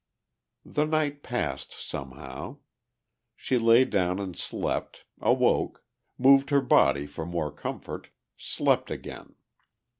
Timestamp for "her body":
6.49-7.05